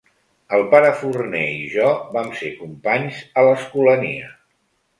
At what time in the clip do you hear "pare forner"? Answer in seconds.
0.71-1.43